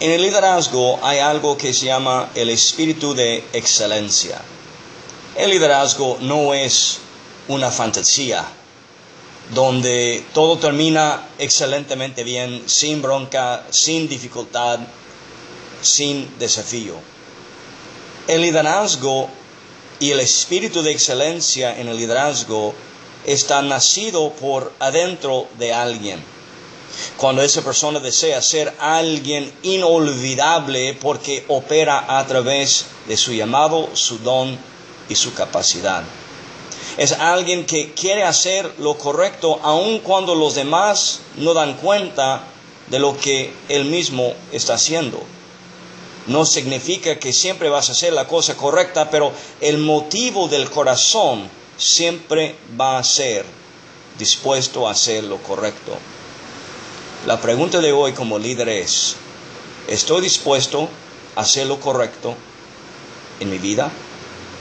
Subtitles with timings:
[0.00, 4.40] En el liderazgo hay algo que se llama el espíritu de excelencia.
[5.36, 6.98] El liderazgo no es
[7.48, 8.44] una fantasía
[9.52, 14.80] donde todo termina excelentemente bien, sin bronca, sin dificultad,
[15.80, 16.96] sin desafío.
[18.26, 19.28] El liderazgo
[20.00, 22.74] y el espíritu de excelencia en el liderazgo
[23.26, 26.33] está nacido por adentro de alguien.
[27.16, 34.18] Cuando esa persona desea ser alguien inolvidable porque opera a través de su llamado, su
[34.18, 34.58] don
[35.08, 36.02] y su capacidad.
[36.96, 42.44] Es alguien que quiere hacer lo correcto aun cuando los demás no dan cuenta
[42.88, 45.22] de lo que él mismo está haciendo.
[46.26, 51.48] No significa que siempre vas a hacer la cosa correcta, pero el motivo del corazón
[51.76, 53.44] siempre va a ser
[54.18, 55.96] dispuesto a hacer lo correcto.
[57.26, 59.16] La pregunta de hoy como líder es,
[59.88, 60.90] ¿estoy dispuesto
[61.36, 62.34] a hacer lo correcto
[63.40, 63.90] en mi vida?